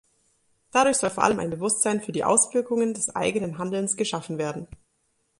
Dadurch 0.71 0.97
soll 0.97 1.11
vor 1.11 1.21
allem 1.23 1.37
ein 1.39 1.51
Bewusstsein 1.51 2.01
für 2.01 2.11
die 2.11 2.23
Auswirkungen 2.23 2.95
des 2.95 3.15
eigenen 3.15 3.59
Handelns 3.59 3.97
geschaffen 3.97 4.39
werden. 4.39 4.67